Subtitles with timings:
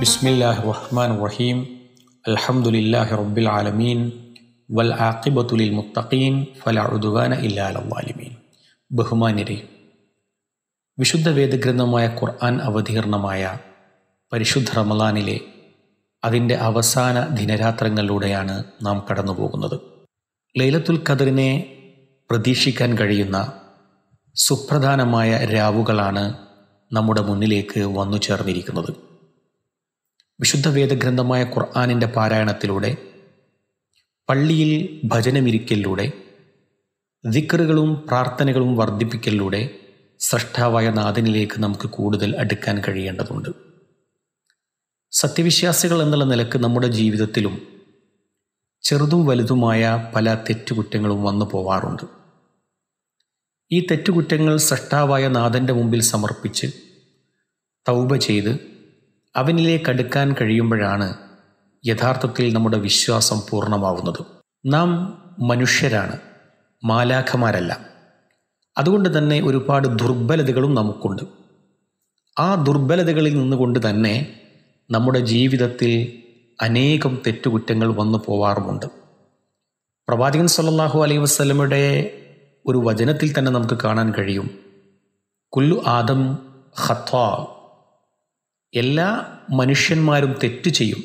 [0.00, 1.58] ബിസ്മില്ലാഹി റഹ്മാൻ റഹീം
[2.24, 3.98] അൽഹംദുലില്ലാഹി റബ്ബിൽ ആലമീൻ.
[4.70, 6.46] വൽ ആക്കിബത്തുലിൽ മുത്തഖീൻ.
[6.62, 8.32] ഫല ഉദുവാന ഇല്ലാലിമീൻ
[8.92, 9.58] ബഹുമാനിരി
[10.98, 13.58] വിശുദ്ധ വേദഗ്രന്ഥമായ ഖുർആൻ അവതീർണമായ
[14.32, 15.40] പരിശുദ്ധ റമലാനിലെ
[16.24, 19.76] അതിന്റെ അവസാന ദിനരാത്രങ്ങളിലൂടെയാണ് നാം കടന്നു പോകുന്നത്
[20.56, 21.50] ലൈലത്തുൽ ഖദറിനെ
[22.30, 23.38] പ്രതീക്ഷിക്കാൻ കഴിയുന്ന
[24.36, 26.34] സുപ്രധാനമായ രാവുകളാണ്
[26.92, 29.09] നമ്മുടെ മുന്നിലേക്ക് വന്നു ചേർന്നിരിക്കുന്നത്
[30.40, 32.96] വിശുദ്ധ വേദഗ്രന്ഥമായ ഖുർആാനിന്റെ പാരായണത്തിലൂടെ
[34.28, 36.12] പള്ളിയിൽ ഭജനമിരിക്കലിലൂടെ
[37.30, 39.78] ദിക്കറുകളും പ്രാർത്ഥനകളും വർദ്ധിപ്പിക്കലിലൂടെ
[40.20, 43.48] സൃഷ്ടാവായ നാഥനിലേക്ക് നമുക്ക് കൂടുതൽ അടുക്കാൻ കഴിയേണ്ടതുണ്ട്.
[45.12, 47.66] സത്യവിശ്വാസികൾ എന്നുള്ള നിലയ്ക്ക് നമ്മുടെ ജീവിതത്തിലും
[48.82, 52.02] ചെറുതും വലുതുമായ പല തെറ്റുകുറ്റങ്ങളും വന്നു പോവാറുണ്ട്.
[53.72, 56.66] ഈ തെറ്റുകുറ്റങ്ങൾ സൃഷ്ടാവായ നാഥന്റെ മുമ്പിൽ സമർപ്പിച്ച്
[57.88, 58.79] തൗബ ചെയ്ത്
[59.36, 61.14] അവനിലേക്ക് അടുക്കാൻ കഴിയുമ്പോഴാണ്
[61.86, 64.24] യഥാർത്ഥത്തിൽ നമ്മുടെ വിശ്വാസം പൂർണമാവുന്നത്.
[64.66, 66.16] നാം മനുഷ്യരാണ്
[66.84, 67.80] മാലാഖമാരല്ല.
[68.78, 71.22] അതുകൊണ്ട് തന്നെ ഒരുപാട് ദുർബലതകളും നമുക്കുണ്ട്.
[72.38, 74.40] ആ ദുർബലതകളിൽ നിന്നുകൊണ്ട് തന്നെ
[74.90, 76.22] നമ്മുടെ ജീവിതത്തിൽ
[76.64, 78.86] അനേകം തെറ്റുകുറ്റങ്ങൾ വന്നു പോവാറുമുണ്ട്.
[80.08, 82.16] പ്രവാചകൻ സല്ലാഹു അലൈഹി വസ്ലമയുടെ
[82.66, 84.58] ഒരു വചനത്തിൽ തന്നെ നമുക്ക് കാണാൻ കഴിയും.
[85.48, 86.38] കുല്ലു ആദം
[86.86, 87.46] ഖത്വാ
[88.74, 91.04] എല്ലാ മനുഷ്യന്മാരും തെറ്റ് ചെയ്യും.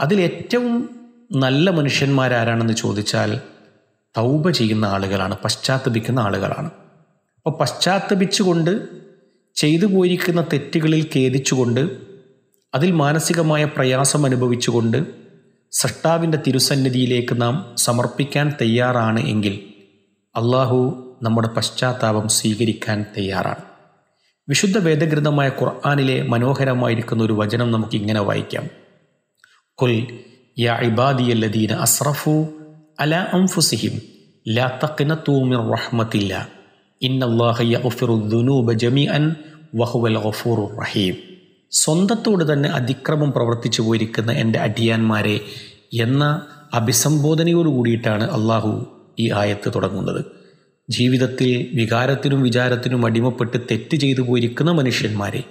[0.00, 0.90] അതിലേറ്റവും
[1.32, 3.40] നല്ല മനുഷ്യന്മാരാരാണെന്ന് ചോദിച്ചാൽ
[4.16, 6.70] തൗബ ചെയ്യുന്ന ആളുകളാണ് പശ്ചാത്തപിക്കുന്ന ആളുകളാണ്.
[7.36, 8.88] അപ്പോൾ പശ്ചാത്തപിച്ചുകൊണ്ട്
[9.54, 11.98] ചെയ്തു പോയിരിക്കുന്ന തെറ്റുകളിൽ ഖേദിച്ചുകൊണ്ട്
[12.74, 15.06] അതിൽ മാനസികമായ പ്രയാസം അനുഭവിച്ചുകൊണ്ട്
[15.72, 19.72] സൃഷ്ടാവിന്റെ തിരുസന്നിധിയിലേക്ക് നാം സമർപ്പിക്കാൻ തയ്യാറാണ് എങ്കിൽ
[20.36, 20.78] അള്ളാഹു
[21.22, 23.73] നമ്മുടെ പശ്ചാത്താപം സ്വീകരിക്കാൻ തയ്യാറാണ്.
[24.48, 28.64] വിശുദ്ധ വേദഗ്രന്ഥമായ ഖുർആാനിലെ മനോഹരമായിരിക്കുന്ന ഒരു വചനം നമുക്ക് ഇങ്ങനെ വായിക്കാം.
[29.74, 30.06] കുൽ
[30.58, 32.46] യാ ഇബാദിയല്ലദീന അസ്റഫു
[33.00, 34.02] അല അംഫുസിഹിം
[34.48, 36.48] ലാ തഖ്നതു മിർ റഹ്മത്തില്ല.
[37.02, 39.36] ഇന്നല്ലാഹ യഗ്ഫിറു ദുനൂബ ജമീഅൻ
[39.76, 41.14] വഹുവൽ ഗഫൂറുർ റഹീം.
[41.70, 45.40] സ്വന്തത്തോട് തന്നെ അതിക്രമം പ്രവർത്തിച്ചു പോയിരിക്കുന്ന എന്റെ അടിയാന്മാരെ
[45.94, 48.86] എന്ന അഭിസംബോധനയോട് കൂടിയിട്ടാണ് അള്ളാഹു
[49.18, 50.43] ഈ ആയത്ത് തുടങ്ങുന്നത്.
[50.90, 55.42] ജീവിതത്തിൽ വികാരത്തിനും വിചാരത്തിനും അടിമപ്പെട്ട് തെറ്റ് ചെയ്തു പോയിരിക്കുന്ന മനുഷ്യന്മാരെ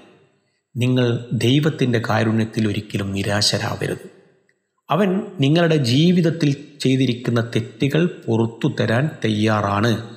[0.77, 4.09] നിങ്ങൾ ദൈവത്തിന്റെ കാരുണ്യത്തിൽ ഒരിക്കലും നിരാശരാവരുത്.
[4.89, 10.09] അവൻ നിങ്ങളുടെ ജീവിതത്തിൽ ചെയ്തിരിക്കുന്ന തെറ്റുകൾ പുറത്തു തരാൻ തയ്യാറാണ്.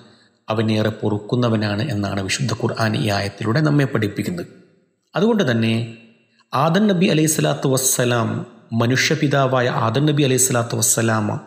[0.49, 4.47] അവനേറെ പൊറുക്കുന്നവനാണ് എന്നാണ് വിശുദ്ധ ഖുർആൻ ഈ ആയത്തിലൂടെ നമ്മെ പഠിപ്പിക്കുന്നത്.
[5.17, 5.97] അതുകൊണ്ട് തന്നെ
[6.55, 11.41] ആദൻ നബി അലൈഹി സ്വലാത്തു വസ്സലാം മനുഷ്യപിതാവായ ആദൻ നബി അലൈഹി സ്വലാത്തു വസ്സലാമ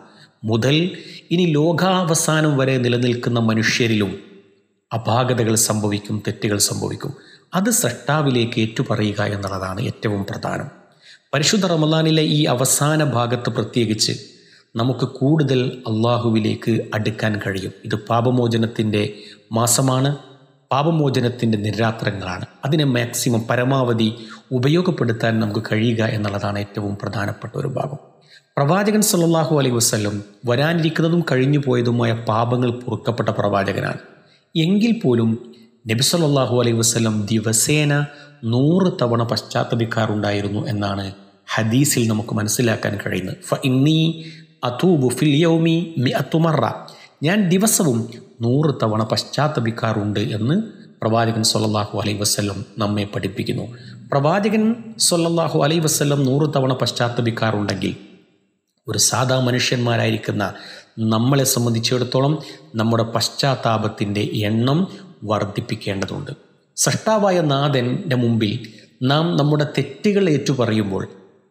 [0.44, 0.96] മുതൽ
[1.30, 4.18] ഇനി ലോകാവസാനം വരെ നിലനിൽക്കുന്ന മനുഷ്യരിലും
[4.94, 7.14] അപാകതകൾ സംഭവിക്കും തെറ്റുകൾ സംഭവിക്കും.
[7.54, 10.66] അത് സൃഷ്ടാവിലേക്ക് ഏറ്റുപറയുക എന്നുള്ളതാണ് ഏറ്റവും പ്രധാനം.
[11.34, 14.12] പരിശുദ്ധ റമദാനിലെ ഈ അവസാന ഭാഗത്ത് പ്രത്യേകിച്ച്
[14.76, 17.72] നമുക്ക് കൂടുതൽ അള്ളാഹുവിലേക്ക് അടുക്കാൻ കഴിയും.
[17.84, 19.14] ഇത് പാപമോചനത്തിന്റെ
[19.52, 20.16] മാസമാണ്.
[20.70, 22.44] പാപമോചനത്തിന്റെ നിരാത്രങ്ങളാണ്.
[22.64, 24.14] അതിനെ മാക്സിമം പരമാവധി
[24.52, 27.98] ഉപയോഗപ്പെടുത്താൻ നമുക്ക് കഴിയുക എന്നുള്ളതാണ് ഏറ്റവും പ്രധാനപ്പെട്ട ഒരു ഭാഗം.
[28.56, 33.98] പ്രവാചകൻ സല്ലാഹു അലൈഹി വസ്ല്ലം വരാനിരിക്കുന്നതും കഴിഞ്ഞു പോയതുമായ പാപങ്ങൾ പൊറുക്കപ്പെട്ട പ്രവാചകനാണ്.
[34.56, 35.54] എങ്കിൽ പോലും
[35.90, 38.06] നബി സല്ലാഹു അലൈഹി വസ്ലം ദിവസേന
[38.44, 41.12] നൂറ് തവണ പശ്ചാത്തപിക്കാറുണ്ടായിരുന്നു എന്നാണ്
[41.54, 43.36] ഹദീസിൽ നമുക്ക് മനസ്സിലാക്കാൻ കഴിയുന്നത്.
[43.48, 44.24] ഫ ഇന്നി
[44.64, 46.72] അതൂബു ഫിൽ യൗമി മി അത്തുമറ
[47.22, 50.62] ഞാൻ ദിവസവും നൂറ് തവണ പശ്ചാത്തപിക്കാറുണ്ട് എന്ന്
[51.02, 53.62] പ്രവാചകൻ സൊല്ലാഹു അലൈ വസ്ല്ലം നമ്മെ പഠിപ്പിക്കുന്നു.
[54.12, 57.96] പ്രവാചകൻ സൊല്ലാഹു അലൈ വസ്ല്ലം നൂറ് തവണ പശ്ചാത്തപിക്കാറുണ്ടെങ്കിൽ
[58.88, 60.54] ഒരു സാധാ മനുഷ്യന്മാരായിരിക്കുന്ന
[60.98, 62.38] നമ്മളെ സംബന്ധിച്ചിടത്തോളം
[62.74, 64.86] നമ്മുടെ പശ്ചാത്താപത്തിന്റെ എണ്ണം
[65.24, 66.30] വർദ്ധിപ്പിക്കേണ്ടതുണ്ട്.
[66.76, 68.68] സൃഷ്ടാവായ നാഥന്റെ മുമ്പിൽ
[69.02, 71.08] നാം നമ്മുടെ തെറ്റുകൾ ഏറ്റുപറയുമ്പോൾ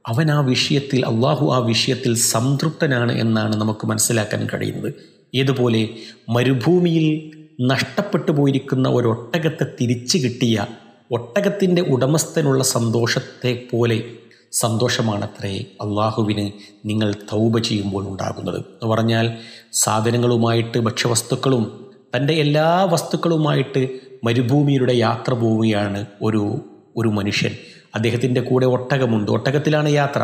[0.07, 5.18] അവൻ ആ വിഷയത്തിൽ അള്ളാഹു ആ വിഷയത്തിൽ സംതൃപ്തനാണ് എന്നാണ് നമുക്ക് മനസ്സിലാക്കാൻ കഴിയുന്നത്.
[5.35, 5.89] ഏതുപോലെ
[6.29, 7.31] മരുഭൂമിയിൽ
[7.61, 10.65] നഷ്ടപ്പെട്ടു പോയിരിക്കുന്ന ഒരൊട്ടകത്തെ തിരിച്ചു കിട്ടിയ
[11.11, 14.03] ഒട്ടകത്തിന്റെ ഉടമസ്ഥനുള്ള സന്തോഷത്തെ പോലെ
[14.51, 16.51] സന്തോഷമാണത്രേ അള്ളാഹുവിന്
[16.85, 18.59] നിങ്ങൾ തൗബ ചെയ്യുമ്പോൾ ഉണ്ടാകുന്നത്.
[18.59, 19.31] എന്ന് പറഞ്ഞാൽ
[19.73, 23.89] സാധനങ്ങളുമായിട്ട് ഭക്ഷ്യവസ്തുക്കളും തന്റെ എല്ലാ വസ്തുക്കളുമായിട്ട്
[24.23, 26.61] മരുഭൂമിയിലൂടെ യാത്ര പോവുകയാണ് ഒരു
[26.97, 27.51] ഒരു മനുഷ്യൻ.
[27.95, 29.31] അദ്ദേഹത്തിന്റെ കൂടെ ഒട്ടകമുണ്ട്.
[29.31, 30.21] ഒട്ടകത്തിലാണ് യാത്ര.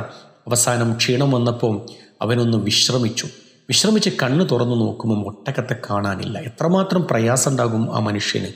[0.48, 1.86] അവസാനം ക്ഷീണം വന്നപ്പോൾ
[2.22, 3.28] അവനൊന്ന് വിശ്രമിച്ചു.
[3.70, 6.40] വിശ്രമിച്ച് കണ്ണ് തുറന്നു നോക്കുമ്പോൾ ഒട്ടകത്തെ കാണാനില്ല.
[6.40, 8.48] എത്രമാത്രം പ്രയാസം ഉണ്ടാകും ആ മനുഷ്യന്.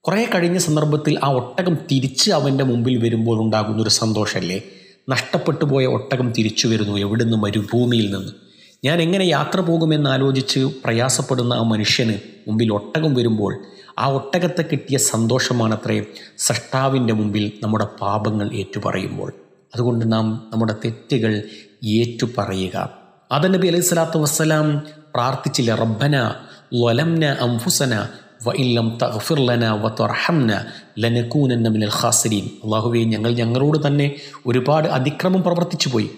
[0.00, 4.62] കുറേ കഴിഞ്ഞ സന്ദർഭത്തിൽ ആ ഒട്ടകം തിരിച്ച് അവന്റെ മുമ്പിൽ വരുമ്പോൾ ഉണ്ടാകുന്ന ഒരു സന്തോഷമല്ലേ
[5.10, 8.32] നഷ്ടപ്പെട്ടു പോയ ഒട്ടകം തിരിച്ചു വരുന്നു എവിടുന്ന് മരുഭൂമിയിൽ നിന്ന്.
[8.84, 12.14] ഞാൻ എങ്ങനെ യാത്ര പോകുമെന്ന് ആലോചിച്ച് പ്രയാസപ്പെടുന്ന ആ മനുഷ്യന്
[12.48, 13.62] മുമ്പിൽ ഒട്ടകം വരുമ്പോൾ
[13.98, 16.04] ആ ഒട്ടകത്തെ കിട്ടിയ സന്തോഷമാണത്രേ
[16.38, 19.32] സൃഷ്ടാവിന്റെ മുമ്പിൽ നമ്മുടെ പാപങ്ങൾ ഏറ്റുപറയുമ്പോൾ.
[19.74, 21.42] അതുകൊണ്ട് നാം നമ്മുടെ തെറ്റുകൾ
[21.84, 23.01] ഏറ്റുപറയുക.
[23.36, 24.66] ആദ നബി അലൈഹി സ്വലാത്തു വസ്സലാം
[25.14, 26.16] പ്രാർത്ഥിച്ചില്ല റബ്ബന
[26.82, 27.94] വലംന അംഫുസന
[28.46, 30.50] വഇല്ലം തഗ്ഫിർ ലന വതർഹംന
[30.98, 32.46] ലനകൂനന്ന മിനൽ ഖാസിരീൻ.
[32.64, 34.14] അല്ലാഹുവേ ഞങ്ങൾ ഞങ്ങളോട് തന്നെ
[34.46, 36.10] ഒരുപാട് അതിക്രമം പ്രവർത്തിച്ചു പോയി.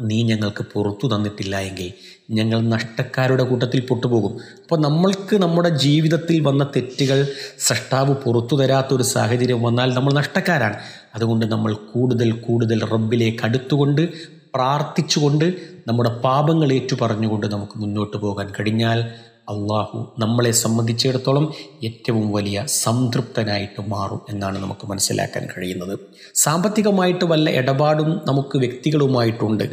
[0.00, 1.90] നീ ഞങ്ങൾക്ക് പുറത്തു തന്നിട്ടില്ല എങ്കിൽ
[2.30, 4.32] ഞങ്ങൾ നഷ്ടക്കാരുടെ കൂട്ടത്തിൽ പൊട്ടുപോകും.
[4.62, 7.26] അപ്പോൾ നമ്മൾക്ക് നമ്മുടെ ജീവിതത്തിൽ വന്ന തെറ്റുകൾ
[7.58, 10.78] സൃഷ്ടാവ് പുറത്തു തരാത്ത ഒരു സാഹചര്യം വന്നാൽ നമ്മൾ നഷ്ടക്കാരാണ്.
[11.14, 15.46] അതുകൊണ്ട് നമ്മൾ കൂടുതൽ കൂടുതൽ റബ്ബിലേക്ക് അടുത്തുകൊണ്ട് പ്രാർത്ഥിച്ചുകൊണ്ട്
[15.88, 19.00] നമ്മുടെ പാപങ്ങൾ ഏറ്റുപറഞ്ഞുകൊണ്ട് നമുക്ക് മുന്നോട്ട് പോകാൻ കഴിഞ്ഞാൽ
[19.48, 21.52] അള്ളാഹു നമ്മളെ സംബന്ധിച്ചിടത്തോളം
[21.84, 25.98] ഏറ്റവും വലിയ സംതൃപ്തനായിട്ട് മാറും എന്നാണ് നമുക്ക് മനസ്സിലാക്കാൻ കഴിയുന്നത്.
[26.34, 29.64] സാമ്പത്തികമായിട്ട് വല്ല ഇടപാടും നമുക്ക് വ്യക്തികളുമായിട്ടുണ്ട്.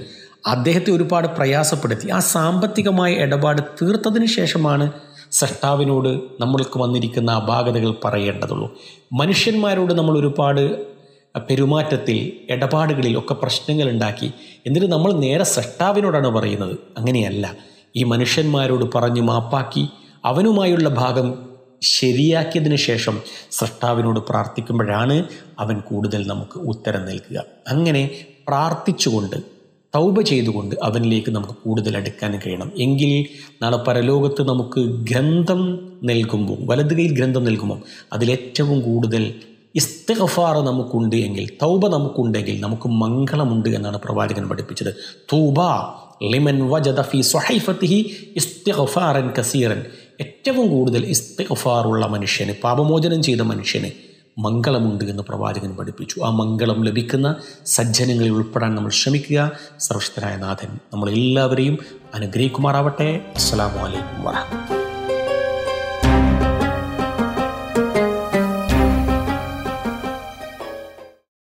[0.48, 2.10] അദ്ദേഹത്തെ ഒരുപാട് പ്രയാസപ്പെടുത്തി.
[2.10, 4.92] ആ സാമ്പത്തികമായ ഇടപാട് തീർത്തതിന് ശേഷമാണ്
[5.32, 6.10] സൃഷ്ടാവിനോട്
[6.42, 8.68] നമ്മൾക്ക് വന്നിരിക്കുന്ന അപാകതകൾ പറയേണ്ടതുള്ളൂ.
[9.14, 10.93] മനുഷ്യന്മാരോട് നമ്മൾ ഒരുപാട്
[11.40, 14.32] പെരുമാറ്റത്തിൽ ഇടപാടുകളിൽ ഒക്കെ പ്രശ്നങ്ങൾ ഉണ്ടാക്കി
[14.66, 16.78] എന്നിട്ട് നമ്മൾ നേരെ സൃഷ്ടാവിനോടാണ് പറയുന്നത്.
[16.98, 17.56] അങ്ങനെയല്ല.
[17.96, 19.88] ഈ മനുഷ്യന്മാരോട് പറഞ്ഞു മാപ്പാക്കി
[20.26, 21.50] അവനുമായുള്ള ഭാഗം
[21.82, 23.22] ശരിയാക്കിയതിന് ശേഷം
[23.52, 25.24] സൃഷ്ടാവിനോട് പ്രാർത്ഥിക്കുമ്പോഴാണ്
[25.60, 27.44] അവൻ കൂടുതൽ നമുക്ക് ഉത്തരം നൽകുക.
[27.68, 28.10] അങ്ങനെ
[28.48, 29.36] പ്രാർത്ഥിച്ചുകൊണ്ട്
[29.96, 32.72] തൗബ ചെയ്തുകൊണ്ട് അവനിലേക്ക് നമുക്ക് കൂടുതൽ അടുക്കാൻ കഴിയണം.
[32.78, 33.26] എങ്കിൽ
[33.62, 37.82] നാളെ പരലോകത്ത് നമുക്ക് ഗ്രന്ഥം നൽകുമ്പോൾ വലത് കൈയിൽ ഗ്രന്ഥം നൽകുമ്പോൾ
[38.14, 39.36] അതിലേറ്റവും കൂടുതൽ
[39.76, 44.96] ഇസ്തഗഫാർ നമുക്കുണ്ട് എങ്കിൽ തൗബ നമുക്കുണ്ടെങ്കിൽ നമുക്ക് മംഗളമുണ്ട് എന്നാണ് പ്രവാചകൻ പഠിപ്പിച്ചത്.
[45.34, 45.56] തൂബ
[46.24, 49.86] ലിമൻ വജദ ഫി സ്വഹൈഫത്തിഹി ഇസ്തിഗ്ഫാറൻ കസീറൻ.
[50.22, 53.92] ഏറ്റവും കൂടുതൽ ഇസ്തിഗ്ഫാറുള്ള മനുഷ്യന് പാപമോചനം ചെയ്ത മനുഷ്യന്
[54.38, 56.22] മംഗളമുണ്ട് എന്ന് പ്രവാചകൻ പഠിപ്പിച്ചു.
[56.22, 57.36] ആ മംഗളം ലഭിക്കുന്ന
[57.66, 59.52] സജ്ജനങ്ങളിൽ ഉൾപ്പെടാൻ നമ്മൾ ശ്രമിക്കുക.
[59.80, 61.78] സർവശക്തനായ നാഥൻ നമ്മളെല്ലാവരെയും
[62.14, 63.20] അനുഗ്രഹിക്കുമാറാവട്ടെ.
[63.36, 64.73] അസ്സാം വലൈക്കും വറഹ്മത്തുള്ളാഹി